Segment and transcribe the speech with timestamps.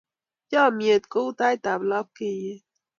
[0.49, 2.65] Chomnyet kou taitab lapkeiyet.